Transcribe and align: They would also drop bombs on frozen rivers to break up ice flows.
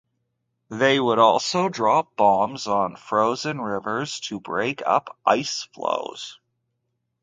They 0.71 0.99
would 0.99 1.19
also 1.19 1.69
drop 1.69 2.15
bombs 2.15 2.65
on 2.65 2.95
frozen 2.95 3.61
rivers 3.61 4.19
to 4.21 4.39
break 4.39 4.81
up 4.83 5.15
ice 5.27 5.67
flows. 5.75 6.39